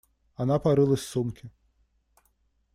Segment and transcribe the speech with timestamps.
[0.33, 1.51] Она порылась в сумке.